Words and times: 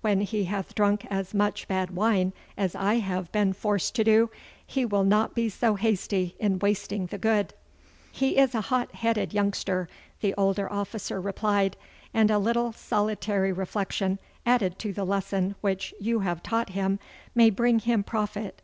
When 0.00 0.22
he 0.22 0.44
hath 0.44 0.74
drunk 0.74 1.06
as 1.10 1.34
much 1.34 1.68
bad 1.68 1.90
wine 1.90 2.32
as 2.56 2.74
I 2.74 2.94
have 2.94 3.30
been 3.30 3.52
forced 3.52 3.94
to 3.96 4.04
do, 4.04 4.30
he 4.66 4.86
will 4.86 5.04
not 5.04 5.34
be 5.34 5.50
so 5.50 5.74
hasty 5.74 6.34
in 6.38 6.58
wasting 6.60 7.04
the 7.08 7.18
good.' 7.18 7.52
'He 8.10 8.38
is 8.38 8.54
a 8.54 8.62
hot 8.62 8.94
headed 8.94 9.34
youngster,' 9.34 9.86
the 10.22 10.32
older 10.38 10.72
officer 10.72 11.20
replied, 11.20 11.76
'and 12.14 12.30
a 12.30 12.38
little 12.38 12.72
solitary 12.72 13.52
reflection 13.52 14.18
added 14.46 14.78
to 14.78 14.94
the 14.94 15.04
lesson 15.04 15.56
which 15.60 15.92
you 16.00 16.20
have 16.20 16.42
taught 16.42 16.70
him 16.70 16.98
may 17.34 17.50
bring 17.50 17.80
him 17.80 18.02
profit. 18.02 18.62